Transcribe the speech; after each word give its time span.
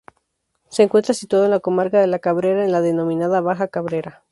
Se 0.67 0.81
encuentra 0.81 1.13
situado 1.13 1.45
en 1.45 1.51
la 1.51 1.59
Comarca 1.59 1.99
de 2.01 2.07
La 2.07 2.17
Cabrera, 2.17 2.65
en 2.65 2.71
la 2.71 2.81
denominada 2.81 3.39
Baja 3.39 3.67
Cabrera. 3.67 4.19